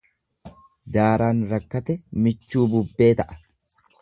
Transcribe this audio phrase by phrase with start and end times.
[0.95, 3.41] Daaraan rakkate michuu bubbee ta'a.